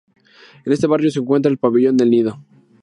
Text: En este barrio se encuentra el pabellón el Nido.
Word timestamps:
En 0.65 0.73
este 0.73 0.87
barrio 0.87 1.11
se 1.11 1.19
encuentra 1.19 1.51
el 1.51 1.59
pabellón 1.59 1.97
el 1.99 2.09
Nido. 2.09 2.41